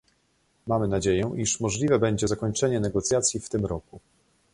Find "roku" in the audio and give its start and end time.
3.65-3.99